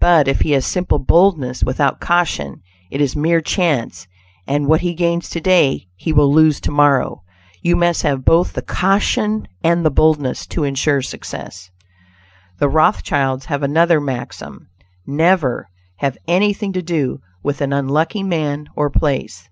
But 0.00 0.28
if 0.28 0.40
he 0.40 0.52
has 0.52 0.64
simple 0.64 0.98
boldness 0.98 1.62
without 1.62 2.00
caution, 2.00 2.62
it 2.90 3.02
is 3.02 3.14
mere 3.14 3.42
chance, 3.42 4.08
and 4.46 4.66
what 4.66 4.80
he 4.80 4.94
gains 4.94 5.28
to 5.28 5.42
day 5.42 5.88
he 5.94 6.10
will 6.10 6.32
lose 6.32 6.58
to 6.62 6.70
morrow. 6.70 7.22
You 7.60 7.76
must 7.76 8.00
have 8.00 8.24
both 8.24 8.54
the 8.54 8.62
caution 8.62 9.46
and 9.62 9.84
the 9.84 9.90
boldness, 9.90 10.46
to 10.46 10.64
insure 10.64 11.02
success. 11.02 11.70
The 12.56 12.68
Rothschilds 12.70 13.44
have 13.52 13.62
another 13.62 14.00
maxim: 14.00 14.70
"Never 15.06 15.68
have 15.96 16.16
anything 16.26 16.72
to 16.72 16.80
do 16.80 17.20
with 17.42 17.60
an 17.60 17.74
unlucky 17.74 18.22
man 18.22 18.70
or 18.74 18.88
place." 18.88 19.50